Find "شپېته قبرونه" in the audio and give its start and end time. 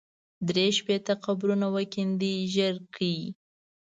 0.77-1.67